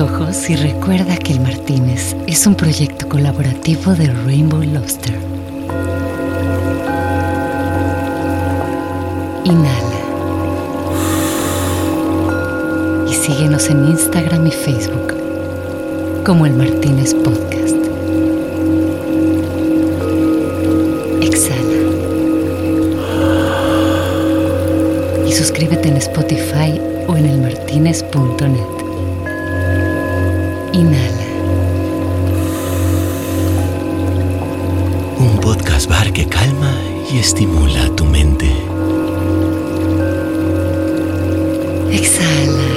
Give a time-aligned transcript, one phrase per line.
[0.00, 5.18] ojos y recuerda que el Martínez es un proyecto colaborativo de Rainbow Lobster.
[9.44, 9.98] Inhala.
[13.08, 15.14] Y síguenos en Instagram y Facebook
[16.24, 17.76] como el Martínez Podcast.
[21.22, 21.78] Exhala.
[25.26, 28.77] Y suscríbete en Spotify o en elmartinez.net.
[30.78, 31.26] Inhala.
[35.18, 36.72] Un podcast bar que calma
[37.10, 38.46] y estimula tu mente.
[41.90, 42.68] Exhala.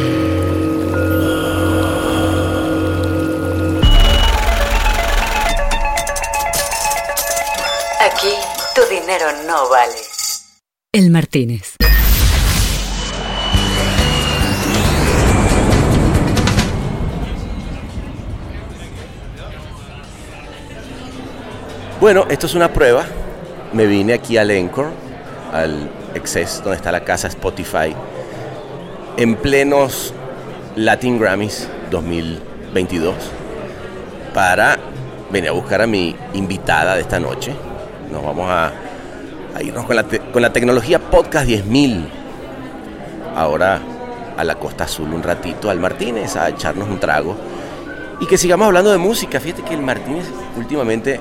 [8.07, 8.33] Aquí
[8.73, 10.01] tu dinero no vale.
[10.91, 11.75] El Martínez.
[22.01, 23.05] Bueno, esto es una prueba.
[23.73, 24.89] Me vine aquí al Encore,
[25.53, 27.95] al Excess, donde está la casa Spotify,
[29.17, 30.11] en plenos
[30.75, 33.13] Latin Grammys 2022,
[34.33, 34.79] para
[35.29, 37.53] venir a buscar a mi invitada de esta noche.
[38.11, 38.71] Nos vamos a,
[39.61, 42.03] irnos con la, con la tecnología Podcast 10.000.
[43.35, 43.79] Ahora
[44.37, 47.35] a la Costa Azul un ratito, al Martínez, a echarnos un trago.
[48.19, 49.39] Y que sigamos hablando de música.
[49.39, 50.25] Fíjate que el Martínez
[50.57, 51.19] últimamente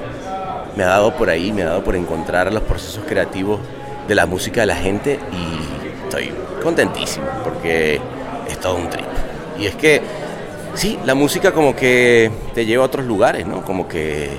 [0.77, 3.61] me ha dado por ahí, me ha dado por encontrar los procesos creativos
[4.07, 6.33] de la música de la gente y estoy
[6.63, 8.01] contentísimo porque
[8.49, 9.07] es todo un trip.
[9.59, 10.01] Y es que,
[10.75, 13.63] sí, la música como que te lleva a otros lugares, ¿no?
[13.63, 14.31] Como que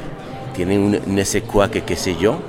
[0.54, 2.40] tiene un, ese cuaque, qué sé yo,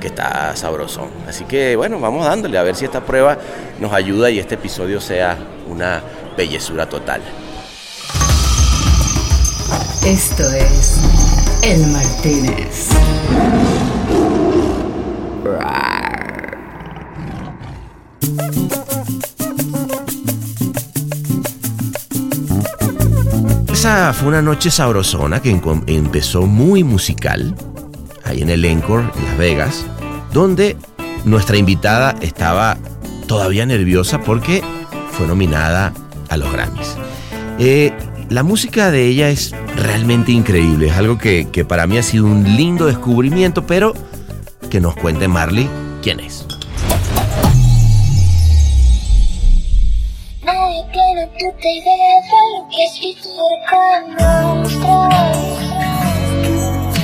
[0.00, 1.10] que está sabrosón.
[1.28, 3.38] Así que, bueno, vamos dándole a ver si esta prueba
[3.80, 5.36] nos ayuda y este episodio sea
[5.68, 6.02] una
[6.36, 7.20] bellezura total.
[10.04, 11.13] Esto es
[11.66, 12.90] El Martínez.
[23.72, 27.56] Esa fue una noche sabrosona que empezó muy musical,
[28.24, 29.86] ahí en el Encore, en Las Vegas,
[30.34, 30.76] donde
[31.24, 32.76] nuestra invitada estaba
[33.26, 34.62] todavía nerviosa porque
[35.12, 35.94] fue nominada
[36.28, 36.96] a los Grammys.
[37.58, 37.93] Eh,
[38.28, 42.26] la música de ella es realmente increíble, es algo que, que para mí ha sido
[42.26, 43.94] un lindo descubrimiento, pero
[44.70, 45.68] que nos cuente Marley
[46.02, 46.46] quién es.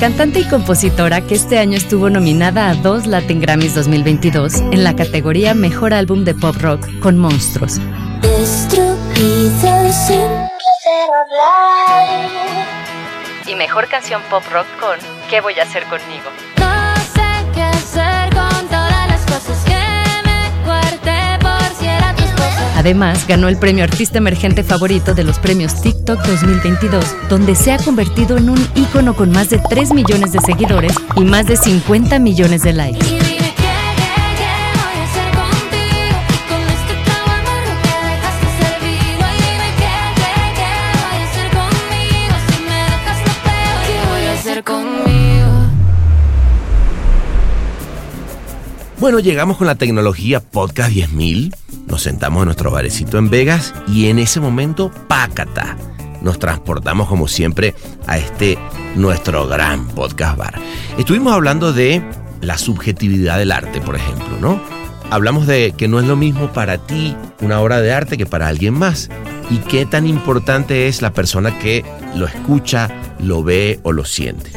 [0.00, 4.96] Cantante y compositora que este año estuvo nominada a dos Latin Grammys 2022 en la
[4.96, 7.78] categoría Mejor Álbum de Pop Rock con Monstruos.
[8.22, 10.49] Destruido sin
[11.08, 12.66] hablar.
[13.46, 16.30] Y Mejor Canción Pop Rock con ¿Qué voy a hacer conmigo?
[16.58, 22.24] No sé qué hacer con todas las cosas que me guardé por si era tu
[22.24, 22.78] esposa.
[22.78, 27.78] Además, ganó el premio Artista Emergente Favorito de los premios TikTok 2022, donde se ha
[27.78, 32.18] convertido en un ícono con más de 3 millones de seguidores y más de 50
[32.18, 33.19] millones de likes.
[49.00, 51.56] Bueno, llegamos con la tecnología Podcast 10.000,
[51.86, 55.78] nos sentamos en nuestro barecito en Vegas y en ese momento, pácata,
[56.20, 57.74] nos transportamos como siempre
[58.06, 58.58] a este
[58.96, 60.54] nuestro gran podcast bar.
[60.98, 62.02] Estuvimos hablando de
[62.42, 64.60] la subjetividad del arte, por ejemplo, ¿no?
[65.08, 68.48] Hablamos de que no es lo mismo para ti una obra de arte que para
[68.48, 69.08] alguien más
[69.48, 71.86] y qué tan importante es la persona que
[72.16, 74.50] lo escucha, lo ve o lo siente.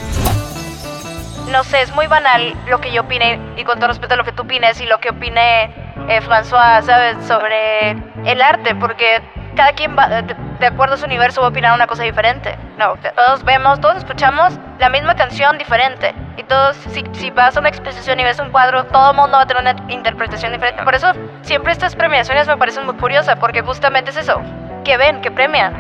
[1.54, 4.24] No sé, es muy banal lo que yo opine y con todo respeto a lo
[4.24, 5.66] que tú opines y lo que opine
[6.10, 7.16] eh, François, ¿sabes?
[7.28, 7.92] Sobre
[8.26, 9.22] el arte, porque
[9.56, 12.58] cada quien va, de, de acuerdo a su universo va a opinar una cosa diferente.
[12.80, 16.16] No, todos vemos, todos escuchamos la misma canción diferente.
[16.38, 19.38] Y todos, si, si vas a una exposición y ves un cuadro, todo el mundo
[19.38, 20.82] va a tener una interpretación diferente.
[20.84, 21.12] Por eso
[21.44, 24.42] siempre estas premiaciones me parecen muy curiosas, porque justamente es eso,
[24.84, 25.72] que ven, que premian.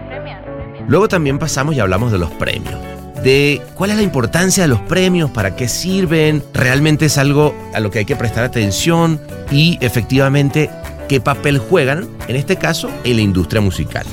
[0.88, 3.03] Luego también pasamos y hablamos de los premios.
[3.24, 7.80] De cuál es la importancia de los premios, para qué sirven, realmente es algo a
[7.80, 10.70] lo que hay que prestar atención y efectivamente
[11.08, 14.06] qué papel juegan, en este caso, en la industria musical.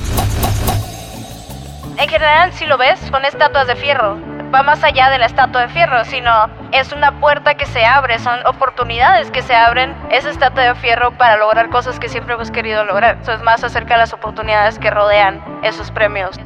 [1.97, 4.17] En general, si lo ves, son estatuas de fierro.
[4.53, 6.31] va más allá de la estatua de fierro, sino
[6.71, 11.17] es una puerta que se abre, son oportunidades que se abren esa estatua de fierro
[11.17, 13.17] para lograr cosas que siempre hemos querido lograr.
[13.21, 16.39] Eso es más acerca de las oportunidades que rodean esos premios.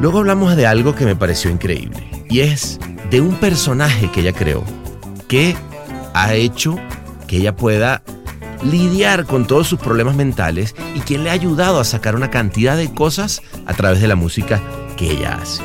[0.00, 2.80] Luego hablamos de algo que me pareció increíble y es
[3.10, 4.64] de un personaje que ella creó
[5.28, 5.56] que
[6.14, 6.76] ha hecho
[7.26, 8.02] que ella pueda
[8.62, 12.76] lidiar con todos sus problemas mentales y quien le ha ayudado a sacar una cantidad
[12.76, 14.60] de cosas a través de la música
[14.96, 15.62] que ella hace.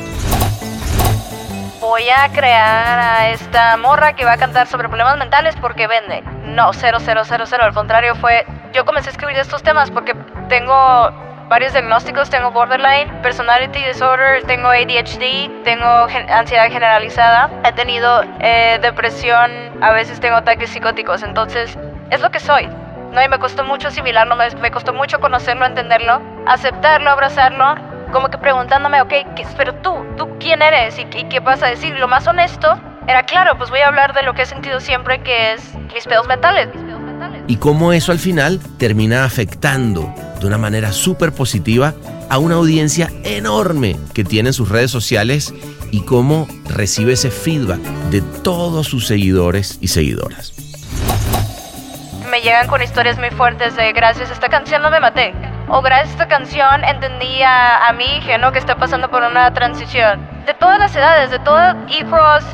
[1.80, 6.22] Voy a crear a esta morra que va a cantar sobre problemas mentales porque vende.
[6.44, 7.64] No, cero, cero, cero, cero.
[7.64, 8.46] Al contrario, fue.
[8.72, 10.14] Yo comencé a escribir estos temas porque
[10.48, 11.10] tengo
[11.48, 12.30] varios diagnósticos.
[12.30, 17.50] Tengo borderline, personality disorder, tengo ADHD, tengo gen- ansiedad generalizada.
[17.64, 19.50] He tenido eh, depresión,
[19.80, 21.22] a veces tengo ataques psicóticos.
[21.22, 21.76] Entonces,
[22.10, 22.68] es lo que soy.
[23.12, 27.74] No, y me costó mucho asimilarlo, me, me costó mucho conocerlo, entenderlo, aceptarlo, abrazarlo,
[28.12, 30.98] como que preguntándome, ok, ¿qué- pero tú, ¿tú quién eres?
[30.98, 31.98] ¿Y, y qué vas a decir?
[31.98, 35.22] Lo más honesto era, claro, pues voy a hablar de lo que he sentido siempre,
[35.22, 35.74] que es.
[35.94, 36.68] Mis pedos mentales.
[37.46, 41.94] Y cómo eso al final termina afectando de una manera súper positiva
[42.28, 45.54] a una audiencia enorme que tiene en sus redes sociales
[45.90, 47.80] y cómo recibe ese feedback
[48.10, 50.52] de todos sus seguidores y seguidoras.
[52.30, 55.34] me llegan con historias muy fuertes de gracias a esta canción no me maté.
[55.70, 58.52] O gracias a esta canción entendí a, a mi hija, ¿no?
[58.52, 60.26] Que está pasando por una transición.
[60.46, 62.44] De todas las edades, de todos hijos,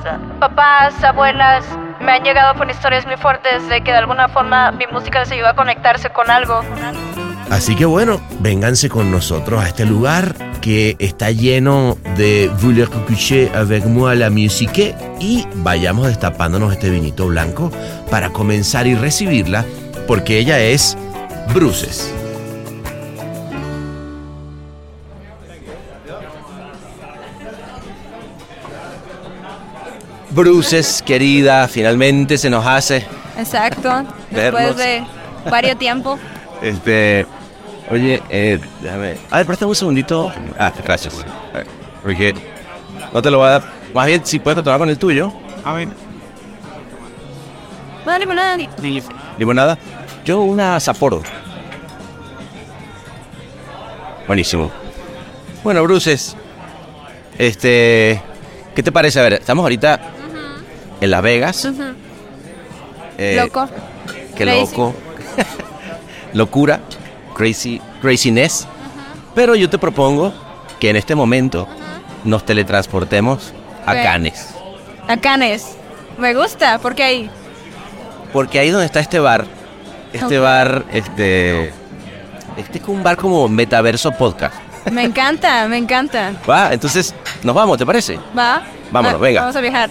[0.41, 1.65] papás, abuelas,
[2.01, 5.31] me han llegado con historias muy fuertes de que de alguna forma mi música les
[5.31, 6.63] ayuda a conectarse con algo.
[7.50, 13.55] Así que bueno, vénganse con nosotros a este lugar que está lleno de vouloir coucher
[13.55, 17.70] avec moi la musique y vayamos destapándonos este vinito blanco
[18.11, 19.64] para comenzar y recibirla
[20.06, 20.96] porque ella es
[21.52, 22.11] Bruces.
[30.31, 33.06] Bruces, querida, finalmente se nos hace.
[33.38, 33.88] Exacto.
[34.31, 34.31] Vernos.
[34.31, 35.05] Después de
[35.49, 36.19] varios tiempo.
[36.61, 37.26] Este,
[37.91, 39.17] oye, eh, déjame.
[39.31, 40.33] A ver, préstame un segundito.
[40.59, 41.15] Ah, gracias.
[42.03, 42.35] Porque
[43.13, 43.63] no te lo voy a dar.
[43.95, 45.33] Más bien, si puedes continuar con el tuyo.
[45.65, 45.89] A ver.
[48.05, 48.57] Una limonada.
[49.39, 49.79] Limonada.
[50.25, 51.23] Yo una Sapporo.
[54.27, 54.71] Buenísimo.
[55.63, 56.37] Bueno, Bruces.
[57.39, 58.21] Este,
[58.75, 59.21] ¿qué te parece?
[59.21, 60.01] A ver, estamos ahorita
[61.01, 61.69] en Las Vegas.
[63.19, 63.69] Eh, Loco.
[64.37, 64.71] Qué Crazy.
[64.73, 64.95] loco.
[66.33, 66.81] Locura.
[67.35, 68.67] Crazy, craziness.
[69.35, 70.33] Pero yo te propongo
[70.81, 71.67] que en este momento
[72.25, 73.53] nos teletransportemos
[73.87, 74.03] a Ok.
[74.03, 74.55] Cannes.
[75.09, 75.77] A Canes.
[76.19, 77.31] Me gusta, porque ahí.
[78.33, 79.45] Porque ahí donde está este bar,
[80.13, 81.73] este bar, este.
[82.57, 84.55] Este es un bar como Metaverso Podcast.
[84.93, 86.33] Me encanta, me encanta.
[86.49, 88.19] Va, entonces nos vamos, ¿te parece?
[88.37, 88.63] ¿Va?
[88.93, 89.41] Vámonos, Ah, venga.
[89.41, 89.91] Vamos a viajar.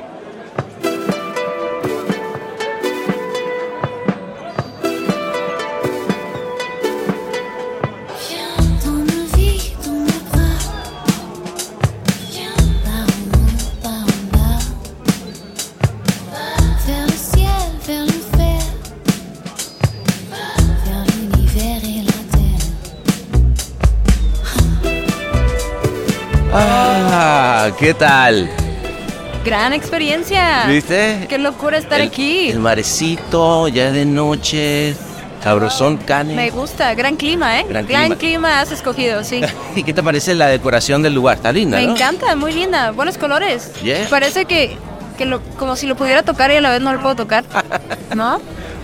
[27.81, 28.49] ¿Qué tal?
[29.43, 30.65] Gran experiencia.
[30.67, 31.25] ¿Viste?
[31.27, 32.49] Qué locura estar El- aquí.
[32.51, 34.95] El marecito, ya de noche,
[35.43, 36.35] sabrosón, Cannes.
[36.35, 37.65] Me gusta, gran clima, ¿eh?
[37.67, 38.15] Gran clima.
[38.15, 39.41] clima has escogido, sí.
[39.75, 41.37] ¿Y qué te parece la decoración del lugar?
[41.37, 41.93] Está linda, Me ¿no?
[41.95, 43.71] encanta, muy linda, buenos colores.
[43.83, 44.05] Yeah.
[44.09, 44.77] Parece que,
[45.17, 47.43] que lo, como si lo pudiera tocar y a la vez no lo puedo tocar.
[48.15, 48.39] ¿No?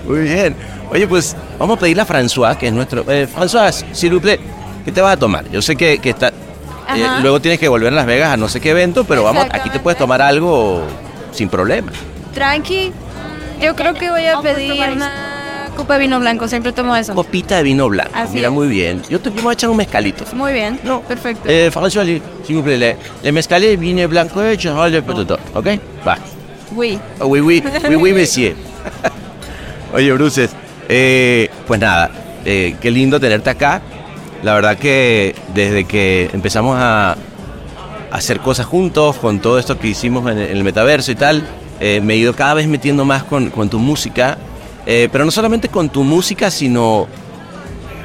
[0.07, 0.55] Muy bien.
[0.89, 3.05] Oye, pues vamos a pedirle a François, que es nuestro...
[3.11, 4.39] Eh, François, s'il vous plaît,
[4.85, 5.47] ¿qué te vas a tomar?
[5.51, 6.31] Yo sé que, que está...
[6.95, 9.45] eh, luego tienes que volver a Las Vegas a no sé qué evento, pero vamos,
[9.51, 10.83] aquí te puedes tomar algo
[11.31, 11.91] sin problema.
[12.33, 12.91] Tranqui.
[13.61, 17.13] Yo creo que voy a pedir una copa de vino blanco, siempre tomo eso.
[17.15, 18.11] Copita de vino blanco.
[18.13, 18.53] Así Mira, es.
[18.53, 19.01] muy bien.
[19.09, 20.25] Yo te voy a echar un mezcalito.
[20.33, 20.79] Muy bien.
[20.83, 21.01] No.
[21.01, 21.47] Perfecto.
[21.47, 22.03] Eh, François,
[22.49, 25.67] vous plaît, le, le mezcalé, vino blanco hecho, ¿ok?
[26.07, 26.17] Va.
[26.71, 26.99] Oui.
[27.19, 28.55] Oh, oui, oui, oui, oui, monsieur.
[29.93, 30.51] Oye, Bruces,
[30.89, 32.11] eh, pues nada,
[32.45, 33.81] eh, qué lindo tenerte acá.
[34.43, 37.17] La verdad que desde que empezamos a
[38.11, 41.43] hacer cosas juntos, con todo esto que hicimos en, el metaverso y tal,
[41.79, 44.37] eh, me he ido cada vez metiendo más con, con tu música,
[44.85, 47.07] eh, pero no solamente con tu música, sino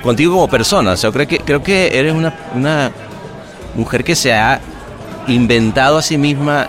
[0.02, 0.92] contigo como persona.
[0.92, 2.90] O sea, creo que, creo que eres una, una
[3.74, 4.60] mujer que se ha
[5.28, 6.66] inventado a sí misma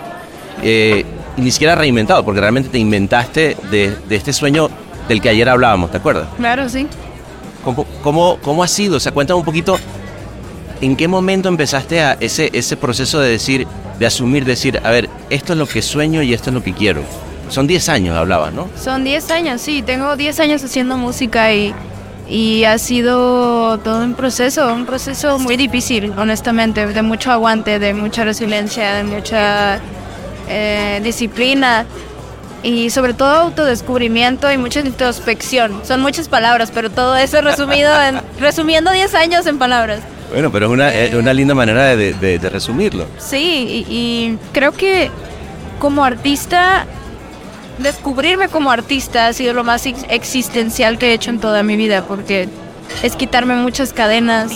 [0.62, 1.04] eh,
[1.36, 4.70] y ni siquiera reinventado, porque realmente te inventaste de, de este sueño
[5.08, 6.28] del que ayer hablábamos, ¿te acuerdas?
[6.36, 6.86] Claro, sí.
[7.64, 8.96] ¿Cómo, cómo, cómo ha sido?
[8.96, 9.78] O sea, cuéntame un poquito,
[10.80, 13.66] ¿en qué momento empezaste a ese, ese proceso de decir,
[13.98, 16.74] de asumir, decir, a ver, esto es lo que sueño y esto es lo que
[16.74, 17.02] quiero?
[17.48, 18.68] Son 10 años, hablabas, ¿no?
[18.82, 19.82] Son 10 años, sí.
[19.82, 21.74] Tengo 10 años haciendo música y,
[22.28, 27.94] y ha sido todo un proceso, un proceso muy difícil, honestamente, de mucho aguante, de
[27.94, 29.78] mucha resiliencia, de mucha
[30.48, 31.86] eh, disciplina
[32.64, 35.82] y sobre todo autodescubrimiento y mucha introspección.
[35.84, 40.00] Son muchas palabras, pero todo eso resumido en, resumiendo 10 años en palabras.
[40.32, 43.06] Bueno, pero es una, es una linda manera de, de- de resumirlo.
[43.18, 45.10] Sí, y, y creo que
[45.78, 46.86] como artista,
[47.78, 51.76] descubrirme como artista ha sido lo más ex- existencial que he hecho en toda mi
[51.76, 52.48] vida, porque
[53.02, 54.50] es quitarme muchas cadenas.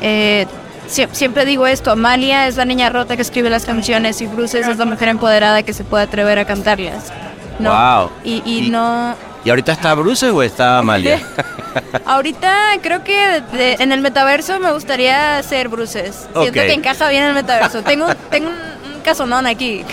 [0.00, 0.46] Eh,
[0.88, 4.60] sie- siempre digo esto, Amalia es la niña rota que escribe las canciones y Bruce
[4.60, 7.12] es la mujer empoderada que se puede atrever a cantarlas.
[7.58, 7.70] ¿No?
[7.70, 8.10] Wow.
[8.24, 9.14] Y, y Y- no...
[9.44, 11.20] ¿Y ahorita está Bruce o está Amalia?
[12.06, 16.28] Ahorita creo que de- en el metaverso me gustaría ser Bruces.
[16.32, 16.52] Siento Ok.
[16.52, 17.82] que encaja bien en el metaverso.
[17.82, 18.54] tengo tengo un,
[18.94, 19.84] un casonón aquí.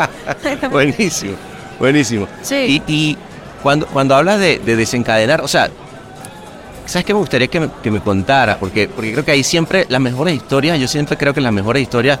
[0.70, 1.36] buenísimo,
[1.78, 2.26] buenísimo.
[2.42, 2.82] Sí.
[2.86, 3.16] Y, y
[3.62, 5.68] cuando, cuando hablas de, de desencadenar, o sea,
[6.86, 8.56] ¿sabes qué me gustaría que me, que me contaras?
[8.56, 11.82] Porque, porque creo que ahí siempre las mejores historias, yo siempre creo que las mejores
[11.82, 12.18] historias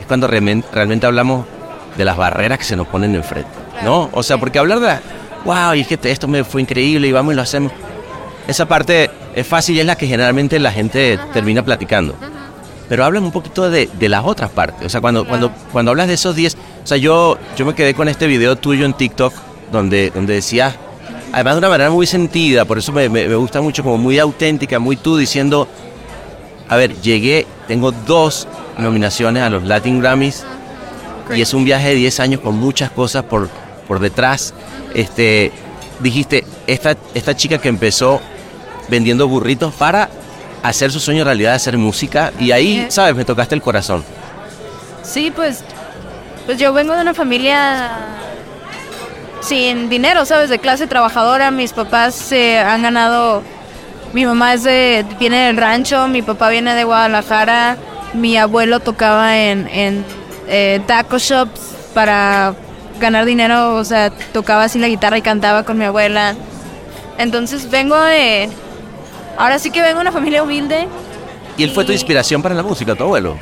[0.00, 1.46] es cuando realmente, realmente hablamos
[1.96, 3.48] de las barreras que se nos ponen enfrente,
[3.84, 4.08] ¿no?
[4.12, 5.00] O sea, porque hablar de, la-
[5.44, 7.72] wow, y es que esto me fue increíble y vamos y lo hacemos,
[8.46, 12.14] esa parte es fácil y es la que generalmente la gente termina platicando.
[12.88, 14.84] Pero hablan un poquito de, de las otras partes.
[14.84, 17.94] O sea, cuando, cuando, cuando hablas de esos 10, o sea, yo, yo me quedé
[17.94, 19.32] con este video tuyo en TikTok
[19.70, 20.74] donde, donde decías,
[21.32, 24.18] además de una manera muy sentida, por eso me, me- me gusta mucho, como muy
[24.18, 25.68] auténtica, muy tú diciendo,
[26.68, 30.44] a ver, llegué, tengo dos nominaciones a los Latin Grammys
[31.32, 33.48] y es un viaje de 10 años con muchas cosas por,
[33.90, 34.54] por detrás.
[34.94, 35.50] Este,
[35.98, 38.20] dijiste, esta, esta chica que empezó
[38.88, 40.08] vendiendo burritos para
[40.62, 42.94] hacer su sueño realidad hacer música y ahí, es.
[42.94, 43.16] ¿sabes?
[43.16, 44.04] Me tocaste el corazón.
[45.02, 45.64] Sí, pues,
[46.46, 47.90] pues yo vengo de una familia
[49.40, 50.50] sin dinero, ¿sabes?
[50.50, 51.50] De clase trabajadora.
[51.50, 53.42] Mis papás se han ganado.
[54.12, 57.76] Mi mamá es de, viene del rancho, mi papá viene de Guadalajara.
[58.14, 60.04] Mi abuelo tocaba en, en
[60.46, 61.60] eh, taco shops
[61.92, 62.54] para
[63.00, 66.34] ganar dinero, o sea, tocaba así la guitarra y cantaba con mi abuela.
[67.18, 68.48] Entonces vengo de.
[69.36, 70.86] Ahora sí que vengo de una familia humilde.
[71.56, 73.36] Y él fue tu inspiración para la música, tu abuelo.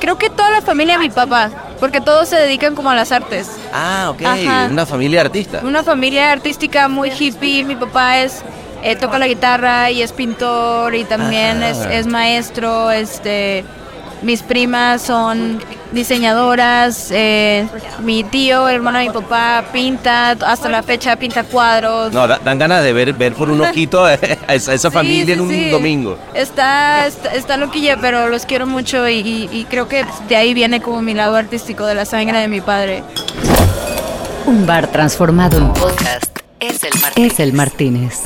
[0.00, 3.10] Creo que toda la familia de mi papá, porque todos se dedican como a las
[3.10, 3.50] artes.
[3.72, 4.68] Ah, ok, Ajá.
[4.70, 5.60] una familia artista.
[5.64, 7.64] Una familia artística muy hippie.
[7.64, 8.42] Mi papá es
[8.82, 11.70] eh, toca la guitarra y es pintor y también Ah.
[11.70, 12.90] es, es maestro.
[12.92, 13.64] Este,
[14.22, 15.60] mis primas son
[15.92, 17.08] diseñadoras.
[17.10, 17.66] eh,
[18.02, 20.30] mi tío, hermano de mi papá, pinta.
[20.32, 22.12] Hasta la fecha pinta cuadros.
[22.12, 25.24] No, da- dan ganas de ver, ver por un ojito a esa, esa Sí, familia
[25.26, 25.70] sí, en un sí.
[25.70, 26.18] domingo.
[26.34, 30.54] Está, está, está loquilla, pero los quiero mucho y, y- y creo que de ahí
[30.54, 33.02] viene como mi lado artístico, de la sangre de mi padre.
[34.46, 36.24] Un bar transformado en podcast
[36.58, 37.32] es el Martínez.
[37.32, 38.20] Es el Martínez.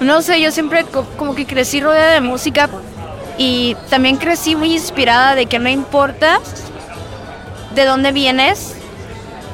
[0.00, 2.68] No sé, yo siempre co- como que crecí rodeada de música
[3.38, 6.40] y también crecí muy inspirada de que no importa
[7.74, 8.74] de dónde vienes,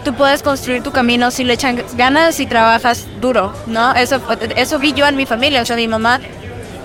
[0.04, 3.94] tú puedes construir tu camino si le echan ganas y trabajas duro, ¿no?
[3.94, 4.20] Eso,
[4.56, 6.20] eso vi yo en mi familia, o sea, mi mamá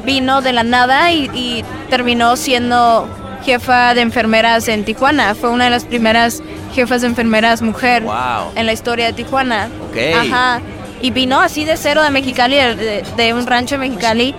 [0.06, 3.08] vino de la nada y, y terminó siendo
[3.44, 5.36] jefa de enfermeras en Tijuana.
[5.36, 6.42] Fue una de las primeras
[6.74, 8.52] jefas de enfermeras mujer Wow.
[8.56, 9.70] en la historia de Tijuana.
[9.90, 9.98] Ok.
[10.16, 10.62] Ajá.
[11.02, 14.36] Y vino así de cero de Mexicali, de, un rancho en Mexicali.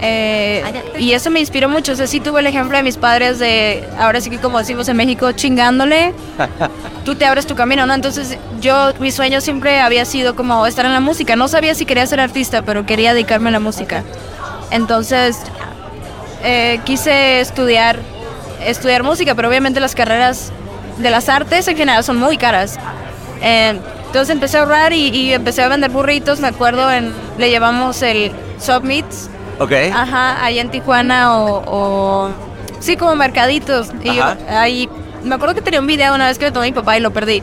[0.00, 0.62] Eh,
[0.98, 1.92] y eso me inspiró mucho.
[1.92, 4.88] O sea, sí tuve el ejemplo de mis padres de, ahora sí que como decimos
[4.88, 6.12] en México, chingándole.
[7.04, 7.94] Tú te abres tu camino, ¿no?
[7.94, 11.36] Entonces yo, mi sueño siempre había sido como estar en la música.
[11.36, 14.02] No sabía si quería ser artista, pero quería dedicarme a la música.
[14.70, 15.38] Entonces
[16.42, 17.98] eh, quise estudiar,
[18.64, 20.52] estudiar música, pero obviamente las carreras
[20.98, 22.78] de las artes en general son muy caras.
[23.42, 27.50] Eh, entonces empecé a ahorrar y, y empecé a vender burritos, me acuerdo, en, le
[27.50, 29.72] llevamos el Submits, Ok.
[29.92, 32.30] ajá, allá en Tijuana o, o-
[32.80, 33.88] sí, como mercaditos.
[34.02, 34.88] Y yo- ahí,
[35.22, 37.10] me acuerdo que tenía un video una vez que me tomó mi papá y lo
[37.12, 37.42] perdí.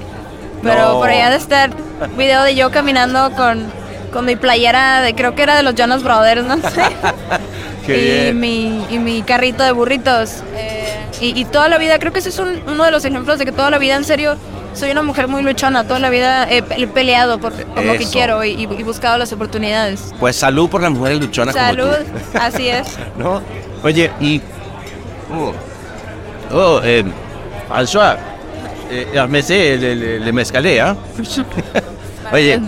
[0.61, 0.99] Pero No.
[0.99, 1.71] por allá de estar,
[2.17, 3.65] video de yo caminando con,
[4.13, 6.83] con mi playera de, creo que era de los Jonas Brothers, no sé.
[7.85, 8.01] Qué y,
[8.31, 8.39] bien.
[8.39, 10.41] mi, y mi carrito de burritos.
[10.55, 13.39] Eh, y, y toda la vida, creo que ese es un- uno de los ejemplos
[13.39, 14.37] de que toda la vida, en serio,
[14.73, 15.83] soy una mujer muy luchona.
[15.85, 20.13] Toda la vida he, peleado por, por lo que quiero y, y- buscado las oportunidades.
[20.19, 22.37] Pues salud por las mujeres luchonas Salud, como tú.
[22.39, 22.87] así es.
[23.17, 23.41] ¿No?
[23.83, 24.41] Oye, y...
[25.33, 25.53] Oh,
[26.55, 27.03] oh eh,
[27.69, 28.17] François,
[28.91, 30.95] eh, le, le, le mezcalé, ¿ah?
[32.31, 32.59] Oye,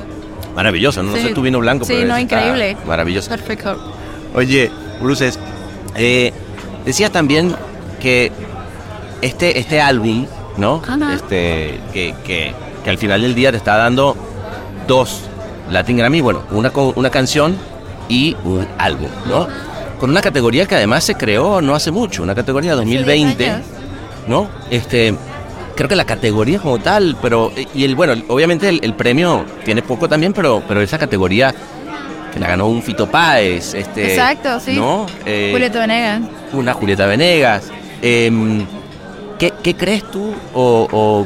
[0.56, 1.24] maravilloso, no, No Sí.
[1.24, 2.78] sé tu vino blanco, Sí, pero no, increíble.
[2.86, 3.30] Maravilloso.
[3.30, 3.94] Perfecto.
[4.34, 4.72] Oye,
[5.02, 5.40] Bruces,
[5.96, 6.34] eh,
[6.86, 7.56] decías también
[8.00, 8.32] que
[9.22, 10.26] este, este álbum,
[10.58, 10.82] ¿no?
[11.14, 14.16] Este, que, que, que al final del día te está dando
[14.88, 15.22] dos
[15.70, 17.58] Latin Grammy, bueno, una, una canción
[18.08, 19.48] y un álbum, ¿no?
[20.00, 23.66] Con una categoría que además se creó no hace mucho, una categoría 2020, años.
[24.28, 24.48] ¿no?
[24.70, 25.16] Este,
[25.76, 29.82] creo que la categoría como tal, pero, y el, bueno, obviamente el, el premio tiene
[29.82, 31.54] poco también, pero, pero esa categoría
[32.34, 34.74] que la ganó un Fito Páez, este, Exacto, sí.
[34.74, 35.06] ¿no?
[35.26, 36.22] Eh, Julieta Venegas.
[36.54, 37.72] una Julieta Venegas.
[38.02, 38.66] Em,
[39.38, 40.34] ¿qué, crees tú?
[40.54, 41.26] O,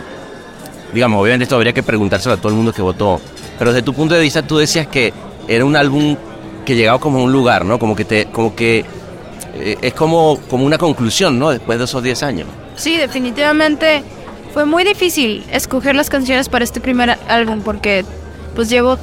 [0.94, 3.20] digamos, obviamente esto habría que preguntárselo a todo el mundo que votó.
[3.58, 5.14] Pero desde tu punto de vista, tú decías que
[5.48, 6.16] era un álbum
[6.66, 7.80] que llegaba como un lugar, ¿no?
[7.80, 8.86] Como que te, como que
[9.56, 11.50] eh, es como, como una conclusión, ¿no?
[11.50, 12.48] Después de esos 10 años.
[12.76, 14.04] Sí, definitivamente
[14.54, 18.06] fue muy difícil escoger las canciones para este primer álbum porque
[18.56, 18.98] pues llevo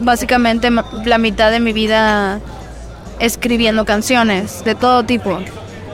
[0.00, 0.68] básicamente
[1.04, 2.40] la mitad de mi vida
[3.18, 5.38] escribiendo canciones de todo tipo,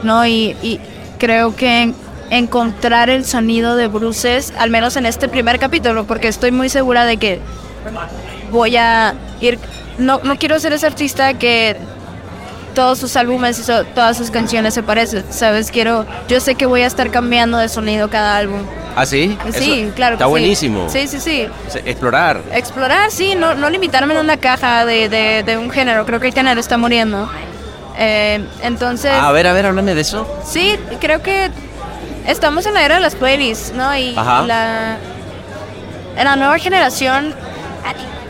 [0.03, 0.27] ¿no?
[0.27, 0.81] Y,
[1.19, 1.93] creo que
[2.31, 7.05] encontrar el sonido de Bruces, al menos en este primer capítulo, porque estoy muy segura
[7.05, 7.41] de que
[8.51, 9.59] voy a ir...
[9.99, 11.77] No, no quiero ser ese artista que
[12.75, 15.73] todos sus álbumes y so- todas sus canciones se parecen, ¿sabes?
[15.73, 18.61] Quiero, yo sé que voy a estar cambiando de sonido cada álbum.
[18.95, 19.37] ¿Ah, sí?
[19.53, 20.15] Sí, Eso claro.
[20.15, 20.31] Está que sí.
[20.31, 20.89] buenísimo.
[20.89, 21.47] Sí, sí, sí.
[21.69, 22.41] Sea, Explorar.
[22.53, 26.07] Explorar, sí, no, no limitarme en una caja de, de, de un género.
[26.07, 27.29] Creo que el género está muriendo.
[27.99, 30.27] Eh, entonces, Ah, a ver, a ver, háblame de eso.
[30.45, 31.51] sí, creo que
[32.29, 33.97] estamos en la era de las playlists, ¿no?
[33.97, 34.43] Y Ajá.
[34.47, 34.97] la,
[36.37, 37.35] nueva generación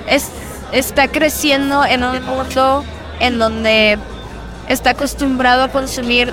[0.09, 0.31] es,
[0.73, 2.85] está creciendo en un mundo
[3.21, 3.99] en donde
[4.69, 6.33] está acostumbrado a consumir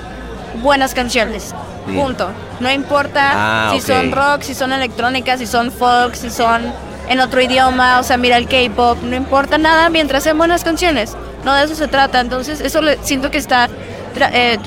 [0.62, 1.54] buenas canciones.
[1.86, 1.92] Sí.
[1.94, 2.28] Punto.
[2.60, 3.30] No importa
[3.68, 6.72] Ah, si son rock, si son electrónicas, si son folk, si son
[7.08, 11.16] en otro idioma, o sea, mira el K-pop, no importa nada mientras sean buenas canciones.
[11.44, 12.20] No de eso se trata.
[12.20, 13.68] Entonces, eso le- siento que está
[14.16, 14.58] tra- eh,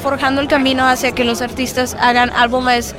[0.00, 2.94] forjando el camino hacia que los artistas hagan álbumes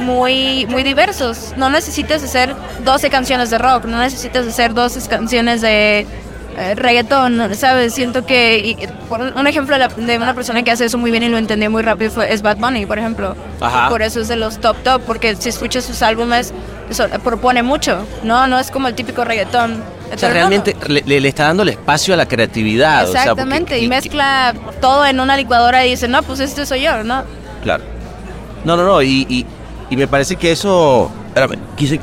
[0.00, 1.54] muy, muy diversos.
[1.56, 6.06] No necesitas hacer 12 canciones de rock, no necesitas hacer 12 canciones de
[6.56, 7.94] eh, reggaetón, ¿sabes?
[7.94, 11.28] Siento que, y- por un ejemplo de, una persona que hace eso muy bien y
[11.28, 13.36] lo entendió muy rápido fue, es Bad Bunny, por ejemplo.
[13.60, 13.88] Ajá.
[13.88, 16.52] Por eso es de los top top, porque si escuchas sus álbumes,
[16.90, 18.46] eso, propone mucho, ¿no?
[18.46, 19.82] No es como el típico reggaetón.
[20.14, 23.08] O sea, realmente le, está dando el espacio a la creatividad.
[23.08, 26.40] o sea, porque- Exactamente, y y- mezcla todo en una licuadora y dice, no, pues
[26.40, 27.24] este soy yo, ¿no?
[27.62, 27.82] Claro.
[28.64, 29.46] No, no, no, y, y,
[29.90, 31.10] y me parece que eso...
[31.28, 32.00] Espérame, quise...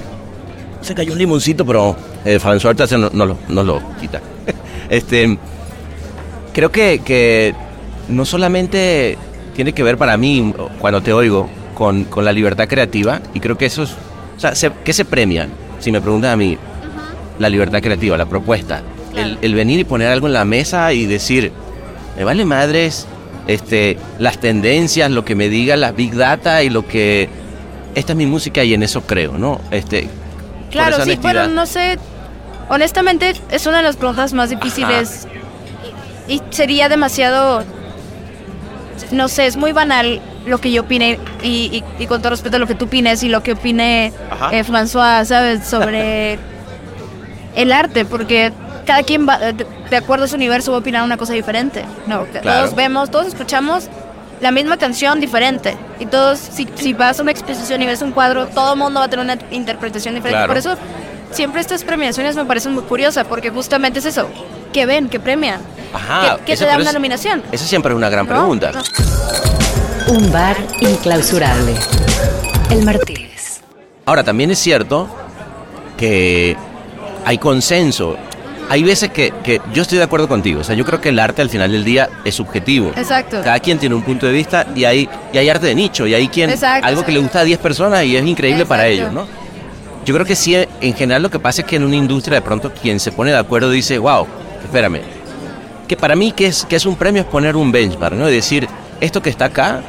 [0.82, 4.22] Se cayó un limoncito, pero eh, François ahorita se no, no lo, quita.
[4.90, 5.38] este,
[6.54, 7.54] creo que, que
[8.10, 9.18] no solamente
[9.56, 13.58] tiene que ver para mí, cuando te oigo, con, con la libertad creativa, y creo
[13.58, 13.92] que eso es...
[14.36, 15.48] O sea, se- ¿qué se premia?
[15.80, 16.58] Si me preguntan a mí,
[17.40, 18.82] la libertad creativa, la propuesta.
[19.16, 21.52] El, el venir y poner algo en la mesa y decir,
[22.18, 23.06] me vale madres
[23.48, 27.30] este, las tendencias, lo que me diga la Big Data y lo que...
[27.94, 29.62] Esta es mi música y en eso creo, ¿no?
[29.70, 30.08] Este,
[30.72, 32.00] Claro, sí, bueno, no sé.
[32.70, 35.28] Honestamente, es una de las preguntas más difíciles.
[36.28, 37.64] Y, y sería demasiado.
[39.12, 41.20] No sé, es muy banal lo que yo opine.
[41.42, 44.08] Y, y- y con todo respeto, lo que tú opines y lo que opine
[44.52, 45.66] eh, François, ¿sabes?
[45.68, 46.40] Sobre
[47.56, 48.52] el arte, porque
[48.86, 51.86] cada quien va, de, de acuerdo a su universo va a opinar una cosa diferente.
[52.08, 52.44] No, Claro.
[52.44, 53.88] todos vemos, todos escuchamos
[54.42, 55.78] la misma canción diferente.
[56.00, 59.00] Y todos, si, si vas a una exposición y ves un cuadro, todo el mundo
[59.00, 60.38] va a tener una interpretación diferente.
[60.46, 60.48] Claro.
[60.48, 60.76] Por eso,
[61.34, 64.28] siempre estas premiaciones me parecen muy curiosas, porque justamente es eso.
[64.72, 65.08] que ven?
[65.10, 65.62] que premian?
[65.94, 67.44] Ajá, ¿Qué, qué te da una es- nominación?
[67.52, 68.34] Esa siempre es una gran ¿No?
[68.34, 68.72] pregunta.
[68.72, 70.14] No.
[70.16, 71.76] Un bar inclausurable.
[72.72, 73.62] El Martínez.
[74.06, 75.08] Ahora, también es cierto
[75.98, 76.58] que
[77.26, 78.18] hay consenso.
[78.70, 80.62] Hay veces que, que yo estoy de acuerdo contigo.
[80.62, 82.92] O sea, yo creo que el arte al final del día es subjetivo.
[82.96, 83.42] Exacto.
[83.44, 86.08] Cada quien tiene un punto de vista y hay, y hay arte de nicho.
[86.08, 86.50] Y hay quien.
[86.50, 86.88] Exacto.
[86.88, 89.28] algo que le gusta a 10 personas y es increíble para ellos, ¿no?
[90.06, 92.42] Yo creo que sí, en general lo que pasa es que en una industria de
[92.42, 94.28] pronto quien se pone de acuerdo dice, wow,
[94.64, 95.00] espérame.
[95.88, 98.30] Que para mí que es, que es un premio es poner un benchmark, ¿no?
[98.30, 98.68] Y decir,
[99.00, 99.82] esto que está acá,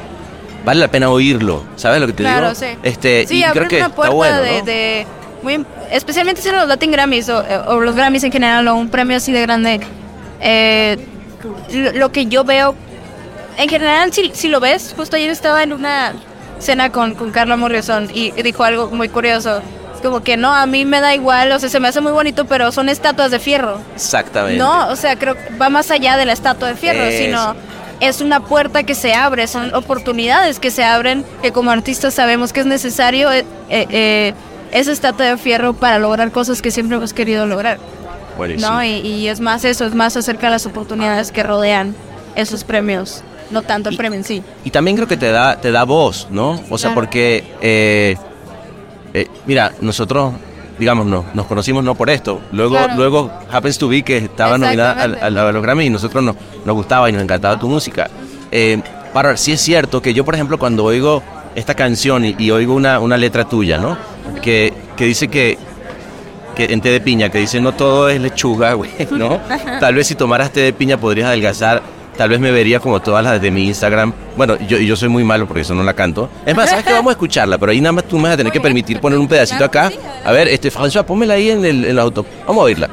[0.63, 1.63] vale la pena oírlo.
[1.75, 2.55] ¿Sabes lo que te Claro, digo?
[2.59, 2.77] sí.
[2.83, 4.65] Este, sí, y creo que una está puerta bueno, de, ¿no?
[4.65, 5.07] de-
[5.43, 8.89] muy, especialmente si los Latin Grammys o, eh, o los Grammys en general o un
[8.89, 9.79] premio así de grande.
[10.41, 10.97] eh,
[11.93, 12.73] lo, que yo veo,
[13.57, 16.13] en general, si, si lo ves, justo ayer estaba en una
[16.59, 19.61] cena con, con Carla Morrison y dijo algo muy curioso.
[20.05, 22.45] Como que no, a mí me da igual, o sea, se me hace muy bonito,
[22.45, 23.79] pero son estatuas de fierro.
[23.95, 24.59] Exactamente.
[24.59, 27.23] No, o sea, creo que va más allá de la estatua de fierro, Eso.
[27.23, 27.55] sino
[28.01, 32.53] es una puerta que se abre, son oportunidades que se abren, que como artistas sabemos
[32.53, 34.33] que es necesario eh, eh, eh,
[34.71, 37.79] esa estatua de fierro para lograr cosas que siempre hemos querido lograr.
[38.37, 38.69] Buenísimo.
[38.69, 38.83] ¿no?
[38.83, 41.95] Y, y es más eso, es más acerca de las oportunidades que rodean
[42.35, 44.43] esos premios, no tanto el premio en sí.
[44.65, 46.61] Y también creo que te da, te da voz, ¿no?
[46.69, 46.95] O sea, Claro.
[46.95, 48.17] porque, eh,
[49.15, 50.33] eh, mira, nosotros,
[50.77, 52.41] digamos, no, nos conocimos no por esto.
[52.51, 52.93] Luego, Claro.
[52.95, 56.75] luego Happens to Be, que estaba nominada al- a los Grammy, y nosotros nos, nos
[56.75, 58.09] gustaba y nos encantaba tu música.
[58.51, 58.81] Eh,
[59.13, 61.23] para sí es cierto que yo, por ejemplo, cuando oigo
[61.55, 63.97] esta canción y, y oigo una, una letra tuya, ¿no?
[64.41, 65.57] Que, que dice que,
[66.55, 69.39] que en té de piña, que dice no todo es lechuga, güey, ¿no?
[69.79, 71.81] Tal vez si tomaras té de piña podrías adelgazar,
[72.17, 74.13] tal vez me vería como todas las de mi Instagram.
[74.37, 76.29] Bueno, yo, yo soy muy malo porque eso no la canto.
[76.45, 76.93] Es más, ¿sabes qué?
[76.93, 79.19] Vamos a escucharla, pero ahí nada más tú me vas a tener que permitir poner
[79.19, 79.91] un pedacito acá.
[80.23, 82.25] A ver, este, François, pónmela ahí en el, en el auto.
[82.47, 82.89] Vamos a oírla.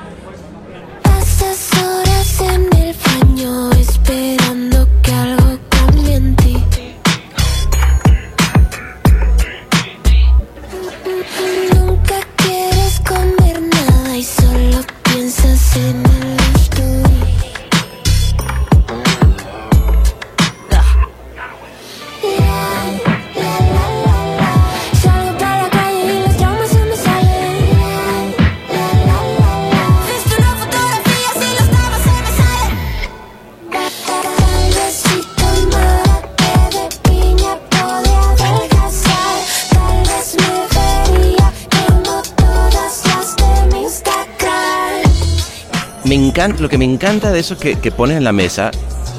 [46.58, 48.70] Lo que me encanta de eso que, que pones en la mesa,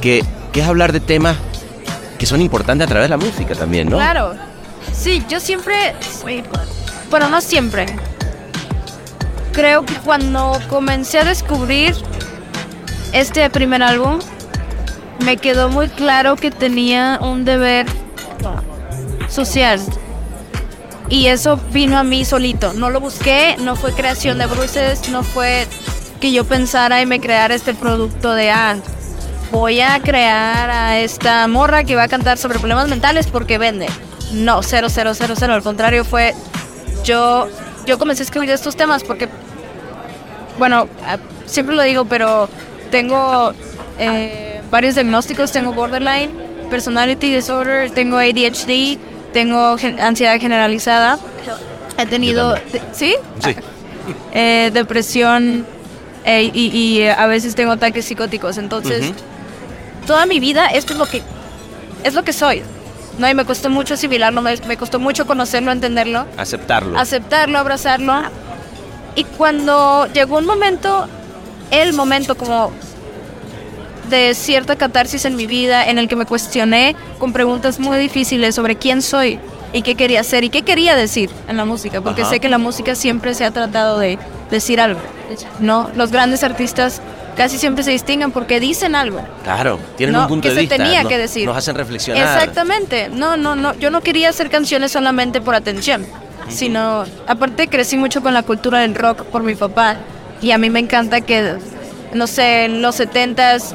[0.02, 1.38] que, que es hablar de temas
[2.17, 3.97] que son importantes a través de la música también, ¿no?
[3.97, 4.34] Claro.
[4.91, 5.93] Sí, yo siempre,
[7.10, 7.86] bueno, no siempre.
[9.52, 11.95] Creo que cuando comencé a descubrir
[13.12, 14.19] este primer álbum,
[15.23, 17.86] me quedó muy claro que tenía un deber
[19.30, 19.80] social.
[21.10, 22.73] Y eso vino a mí solito.
[22.73, 25.67] No lo busqué, no fue creación de Bruces, no fue
[26.24, 28.78] que yo pensara y me creara este producto de, ah,
[29.52, 33.88] voy a crear a esta morra que va a cantar sobre problemas mentales porque vende.
[34.32, 35.54] No, cero, cero, cero, cero.
[35.54, 36.34] Al contrario, fue
[37.04, 37.50] yo,
[37.86, 39.28] yo comencé a escribir estos temas porque,
[40.58, 42.48] bueno, ah, siempre lo digo, pero
[42.90, 43.52] tengo
[44.00, 45.52] eh, varios diagnósticos.
[45.52, 46.32] Tengo borderline,
[46.70, 48.98] personality disorder, tengo ADHD,
[49.34, 51.20] tengo gen- ansiedad generalizada.
[51.98, 52.56] He tenido,
[52.94, 53.14] ¿sí?
[53.40, 53.56] Sí.
[54.32, 55.66] eh, depresión
[56.26, 58.58] eh, y, y, eh, a veces tengo ataques psicóticos.
[58.58, 59.14] Entonces,
[60.08, 61.22] toda mi vida esto es lo que
[62.04, 62.62] es lo que soy.
[63.18, 66.98] No, y me costó mucho asimilarlo, me, me costó mucho conocerlo, entenderlo, Aceptarlo.
[66.98, 68.14] aceptarlo, abrazarlo.
[69.16, 71.08] Y cuando llegó un momento,
[71.70, 72.72] el momento como
[74.10, 78.56] de cierta catarsis en mi vida, en el que me cuestioné con preguntas muy difíciles
[78.56, 79.40] sobre quién soy
[79.74, 82.30] y qué quería hacer y qué quería decir en la música, porque Ajá.
[82.32, 84.18] sé que la música siempre se ha tratado de
[84.52, 85.00] decir algo.
[85.60, 87.02] No, los grandes artistas
[87.36, 89.20] casi siempre se distinguen porque dicen algo.
[89.44, 90.78] Claro, tienen No, un punto que de se vista.
[90.78, 91.10] tenía ¿no?
[91.10, 91.46] que decir.
[91.48, 92.24] Nos hacen reflexionar.
[92.24, 93.10] Exactamente.
[93.10, 93.74] No, no, no.
[93.76, 96.06] Yo no quería hacer canciones solamente por atención,
[96.50, 99.96] sino aparte crecí mucho con la cultura del rock por mi papá
[100.42, 101.56] y a mí me encanta que,
[102.14, 103.74] no sé, en los setentas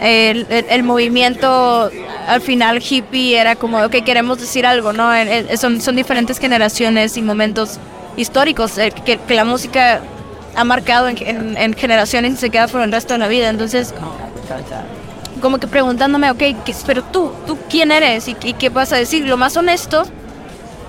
[0.00, 1.90] el, el- el movimiento
[2.28, 5.10] al final hippie era como, ok, queremos decir algo, ¿no?
[5.56, 7.78] Son, son diferentes generaciones y momentos
[8.16, 10.00] históricos eh, que, que la música
[10.54, 13.48] ha marcado en, en- en generaciones y se queda por el resto de la vida.
[13.48, 13.94] Entonces,
[15.40, 18.96] como que preguntándome, ok, ¿qué- pero tú, ¿tú quién eres y, y qué vas a
[18.96, 19.24] decir?
[19.26, 20.04] Lo más honesto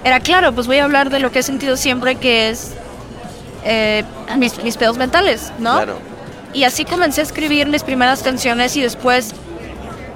[0.04, 2.72] era, claro, pues voy a hablar de lo que he sentido siempre, que es
[3.64, 4.04] eh,
[4.38, 5.76] mis, mis pedos mentales, ¿no?
[5.76, 6.00] Claro.
[6.54, 9.34] Y así comencé a escribir mis primeras canciones y después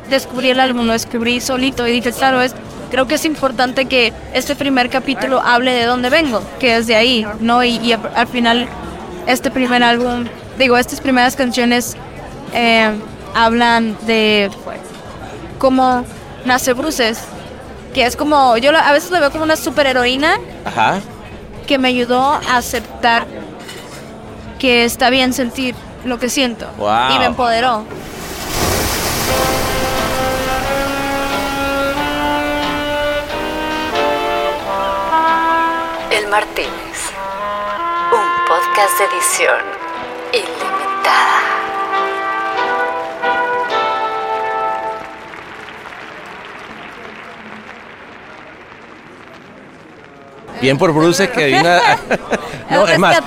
[0.09, 2.53] descubrí el álbum, lo escribí solito y dije, claro, es,
[2.91, 6.95] creo que es importante que este primer capítulo hable de dónde vengo, que es de
[6.95, 7.63] ahí, ¿no?
[7.63, 8.67] Y, y al final,
[9.27, 10.25] este primer álbum,
[10.57, 11.95] digo, estas primeras canciones
[12.53, 12.91] eh,
[13.33, 14.51] hablan de
[15.57, 16.05] cómo
[16.45, 17.19] nace Bruces,
[17.93, 20.35] que es como, yo a veces lo veo como una superheroína
[20.65, 20.99] Ajá.
[21.67, 23.25] que me ayudó a aceptar
[24.59, 27.15] que está bien sentir lo que siento Wow.
[27.15, 27.85] y me empoderó.
[36.33, 37.11] Martínez.
[38.11, 39.61] Un podcast de edición
[40.33, 41.43] ilimitada.
[50.61, 51.97] Bien por Bruce que vino a...
[52.71, 53.19] no, es más,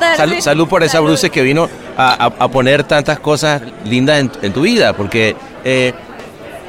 [0.42, 1.00] salud, por esa.
[1.00, 5.36] Bruce que vino a, a- a poner tantas cosas lindas en, en tu vida, porque
[5.64, 5.92] eh,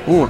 [0.10, 0.26] Uh,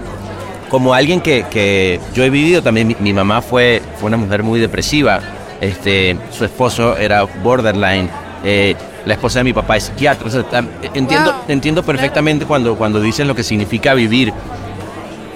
[0.71, 4.41] como alguien que, que yo he vivido también, mi, mi mamá fue, fue una mujer
[4.41, 5.19] muy depresiva.
[5.61, 8.09] Este, su esposo era borderline.
[8.43, 10.27] eh, la esposa de mi papá es psiquiatra.
[10.27, 11.41] O sea, tam- entiendo, Wow.
[11.47, 14.31] entiendo perfectamente cuando, cuando dices lo que significa vivir,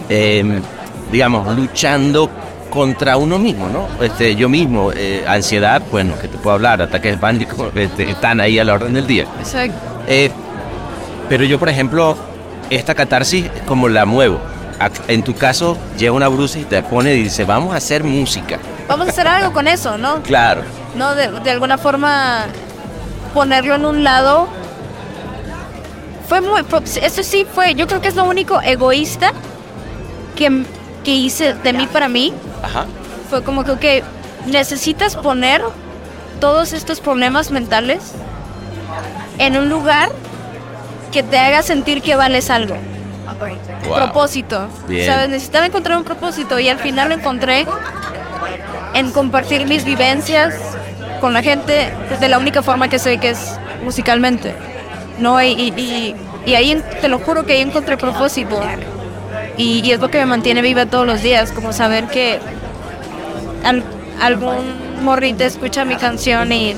[0.09, 0.59] eh,
[1.11, 2.29] digamos, luchando
[2.69, 3.87] contra uno mismo, ¿no?
[4.03, 8.39] Este, yo mismo, eh, ansiedad, bueno, que te puedo hablar, ataques de pánico, este, están
[8.39, 9.25] ahí a la orden del día.
[9.39, 9.75] Exacto.
[10.07, 10.29] Eh,
[11.29, 12.15] pero yo, por ejemplo,
[12.69, 14.39] esta catarsis como la muevo.
[15.07, 18.59] En tu caso, llega una brusa y te pone y dice, vamos a hacer música.
[18.87, 20.21] Vamos a hacer algo con eso, ¿no?
[20.23, 20.63] Claro.
[20.95, 22.45] No, de, de alguna forma
[23.33, 24.47] ponerlo en un lado.
[26.27, 26.61] Fue muy.
[27.01, 27.75] Eso sí fue.
[27.75, 29.33] Yo creo que es lo único egoísta
[30.35, 30.63] que,
[31.03, 32.33] que hice de mí para mí.
[32.63, 32.85] Ajá.
[33.29, 34.05] Fue como que, ok,
[34.47, 35.61] necesitas poner
[36.39, 38.13] todos estos problemas mentales
[39.37, 40.09] en un lugar
[41.11, 42.75] que te haga sentir que vales algo.
[43.87, 43.95] Wow.
[43.95, 44.67] Propósito.
[44.87, 45.05] Bien.
[45.11, 45.29] ¿Sabes?
[45.29, 47.65] Necesitaba encontrar un propósito y al final lo encontré
[48.93, 50.53] en compartir mis vivencias
[51.19, 54.53] con la gente de la única forma que sé que es musicalmente.
[55.19, 55.41] ¿No?
[55.41, 56.15] Y,
[56.45, 58.59] y, ahí te lo juro que ahí encontré propósito.
[59.57, 62.39] Y, y es lo que me mantiene viva todos los días, como saber que
[63.63, 63.83] al-
[64.21, 66.75] algún morrito escucha mi canción y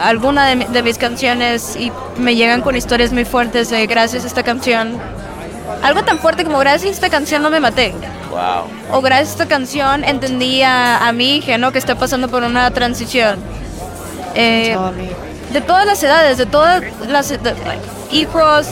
[0.00, 4.26] alguna de, de mis canciones y me llegan con historias muy fuertes de gracias a
[4.26, 4.98] esta canción.
[5.82, 7.92] Algo tan fuerte como gracias a esta canción no me maté.
[8.30, 8.96] Wow.
[8.98, 11.72] O gracias a esta canción entendí a, a mi hija, ¿no?
[11.72, 13.38] Que está pasando por una transición.
[14.34, 14.76] Eh,
[15.52, 17.38] de todas las edades, de todas las de-
[18.12, 18.68] hijos,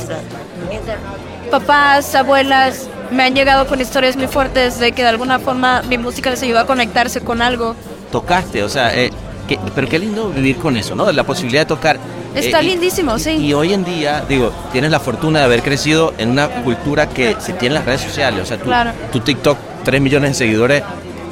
[1.51, 5.99] papás, abuelas, me han llegado con historias muy fuertes de que de alguna forma mi
[5.99, 7.75] música les ayudó a conectarse con algo.
[8.13, 9.11] Tocaste, o sea, eh,
[9.47, 11.11] que- pero qué lindo vivir con eso, ¿no?
[11.11, 11.99] La posibilidad de tocar.
[12.39, 13.31] Está Eh, y- lindísimo, sí.
[13.31, 17.37] Y hoy en día, digo, tienes la fortuna de haber crecido en una cultura que
[17.41, 18.41] se tiene en las redes sociales.
[18.43, 18.93] O sea, tu, Claro.
[19.13, 20.83] tu TikTok, 3 millones de seguidores,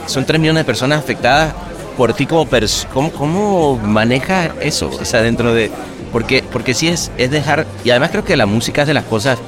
[0.06, 1.52] son 3 millones de personas afectadas
[1.96, 2.90] por ti como persona.
[2.92, 4.90] ¿Cómo, ¿Cómo manejas eso?
[5.00, 5.70] O sea, dentro de...
[6.12, 7.66] Porque, porque sí es, es dejar...
[7.84, 9.38] Y además creo que la música es de las cosas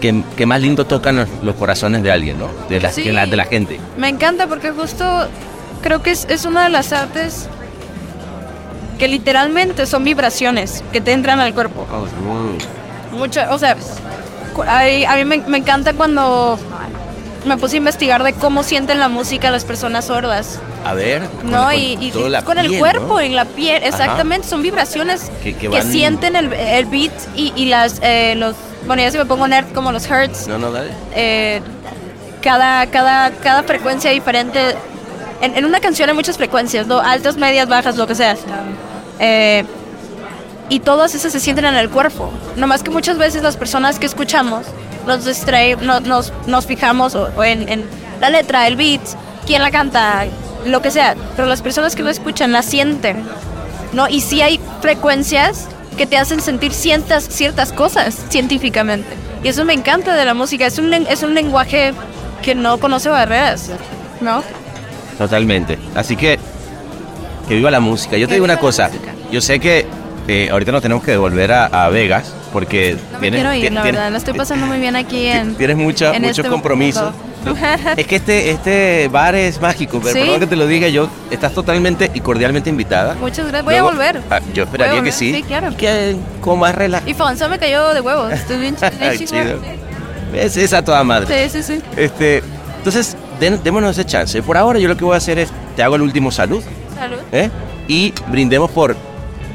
[0.00, 2.48] que, que más lindo tocan los, los corazones de alguien, ¿no?
[2.68, 3.02] De la, Sí.
[3.02, 3.80] que la- de la gente.
[3.96, 5.04] Me encanta porque justo
[5.82, 7.48] creo que es, es una de las artes
[8.98, 11.86] que literalmente son vibraciones que te entran al cuerpo.
[13.12, 13.76] Mucho, o sea,
[14.66, 16.58] a mí me, me encanta cuando
[17.46, 21.22] me puse a investigar de cómo sienten la música las personas sordas, A ver.
[21.40, 21.64] con- ¿no?
[21.66, 23.20] con y y- y con el cuerpo, ¿no?
[23.20, 27.52] en la piel, exactamente, son vibraciones Que- que, que van- sienten el, el beat y,
[27.56, 28.56] y las, eh, los,
[28.86, 30.90] bueno, ya si me pongo nerd como los hertz, No, no, dale.
[31.14, 31.62] eh,
[32.42, 34.74] cada, cada, cada frecuencia diferente.
[35.40, 36.98] En, en una canción hay muchas frecuencias, ¿no?
[36.98, 38.36] Altas, medias, bajas, lo que sea.
[39.18, 39.64] Eh,
[40.70, 42.30] y todas esas se sienten en el cuerpo.
[42.56, 44.66] Nomás que muchas veces las personas que escuchamos
[45.06, 47.84] nos distrae, no- nos, nos fijamos o, o en, en
[48.20, 49.00] la letra, el beat,
[49.46, 50.26] quién la canta,
[50.66, 51.14] lo que sea.
[51.36, 53.24] Pero las personas que lo escuchan la sienten,
[53.94, 54.08] ¿no?
[54.08, 59.08] Y sí hay frecuencias que te hacen sentir ciertas, ciertas cosas científicamente.
[59.42, 60.66] Y eso me encanta de la música.
[60.66, 61.94] Es un, es un lenguaje
[62.42, 63.70] que no conoce barreras,
[64.20, 64.42] ¿no?
[65.16, 65.78] Totalmente.
[65.94, 66.38] Así que
[67.48, 68.18] que viva la música.
[68.18, 68.88] Yo te Que digo una cosa.
[68.88, 69.07] música.
[69.30, 69.86] Yo sé que
[70.26, 73.72] eh, ahorita nos tenemos que devolver a, a Vegas porque No me tienes, quiero ir,
[73.72, 74.10] la verdad.
[74.10, 75.54] La estoy pasando muy bien aquí en...
[75.54, 77.12] tienes mucha, en muchos este compromisos.
[77.96, 80.20] Es que este, este bar es mágico, pero Sí.
[80.20, 83.14] perdón que te lo diga, yo estás totalmente y cordialmente invitada.
[83.14, 83.64] Muchas gracias.
[83.64, 84.20] Voy a volver.
[84.28, 85.32] Ah, yo esperaría a que sí.
[85.32, 85.74] sí, claro.
[85.76, 87.08] Que con más relajo.
[87.08, 88.32] Y Fonso me cayó de huevos.
[88.32, 89.60] Estoy bien chido.
[90.34, 91.48] Es esa toda madre.
[91.48, 91.82] Sí, sí, sí.
[91.96, 92.42] Este,
[92.78, 94.42] entonces, den- démonos ese chance.
[94.42, 96.62] Por ahora yo lo que voy a hacer es, te hago el último salud,
[96.98, 97.18] Salud.
[97.32, 97.48] ¿eh?
[97.86, 98.94] Y brindemos por,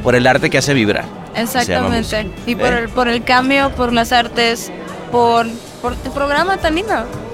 [0.03, 1.05] por el arte que hace vibrar.
[1.35, 2.29] Exactamente.
[2.45, 2.79] Y por, ¿eh?
[2.79, 4.71] el, por el cambio, por las artes,
[5.11, 5.47] por,
[5.81, 6.93] por tu programa tan lindo.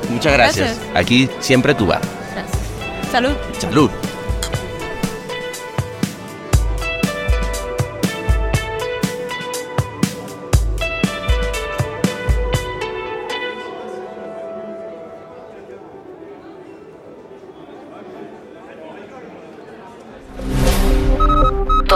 [0.09, 0.77] Muchas gracias.
[0.77, 0.95] Gracias.
[0.95, 2.01] Aquí siempre tú vas.
[3.11, 3.33] Salud.
[3.57, 3.89] Salud.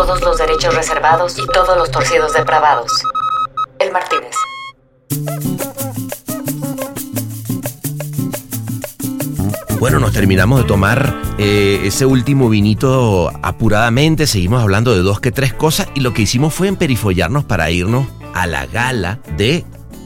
[0.05, 2.91] Todos los derechos reservados y todos los torcidos depravados.
[3.79, 4.35] El Martínez.
[9.79, 14.27] Bueno, nos terminamos de tomar eh, ese último vinito apuradamente.
[14.27, 18.05] Seguimos hablando de dos que tres cosas y lo que hicimos fue emperifollarnos para irnos
[18.33, 19.63] a la gala de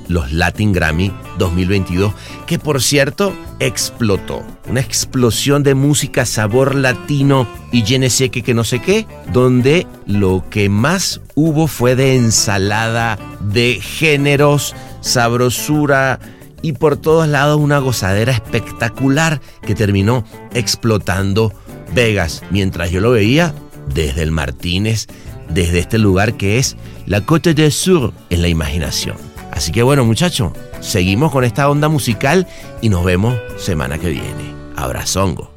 [0.08, 2.14] los Latin Grammy 2022,
[2.46, 4.44] que por cierto explotó.
[4.70, 10.46] Una explosión de música, sabor latino y je ne que no sé qué, donde lo
[10.50, 16.20] que más hubo fue de ensalada de géneros, sabrosura,
[16.62, 21.54] y por todos lados una gozadera espectacular que terminó explotando
[21.94, 23.54] Vegas mientras yo lo veía
[23.94, 25.08] desde el Martínez,
[25.50, 29.18] desde este lugar que es la Côte del Sur en la imaginación.
[29.58, 32.46] Así que bueno muchachos, seguimos con esta onda musical
[32.80, 34.54] y nos vemos semana que viene.
[34.76, 35.57] Abrazongo.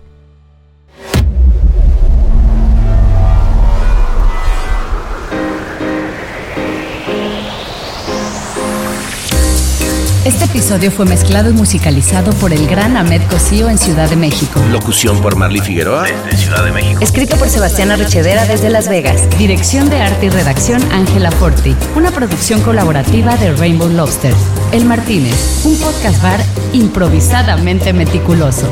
[10.22, 14.60] Este episodio fue mezclado y musicalizado por el gran Ahmed Cosío en Ciudad de México.
[14.70, 17.00] Locución por Marley Figueroa desde Ciudad de México.
[17.00, 19.26] Escrito por Sebastián Arrechedera desde Las Vegas.
[19.38, 21.74] Dirección de arte y redacción Ángela Forti.
[21.96, 24.34] Una producción colaborativa de Rainbow Lobster.
[24.72, 26.40] El Martínez, un podcast bar
[26.74, 28.68] improvisadamente meticuloso.